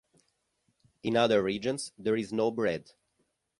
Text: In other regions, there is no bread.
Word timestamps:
In 1.03 1.15
other 1.15 1.43
regions, 1.43 1.91
there 1.95 2.15
is 2.15 2.33
no 2.33 2.49
bread. 2.49 2.89